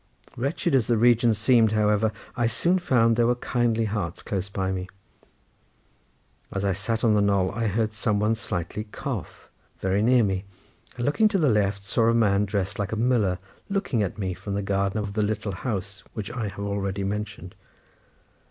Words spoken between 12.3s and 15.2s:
dressed like a miller looking at me from the garden of